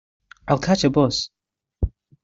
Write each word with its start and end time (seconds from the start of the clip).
I'll 0.47 0.57
catch 0.57 0.83
a 0.83 0.89
bus. 0.89 1.29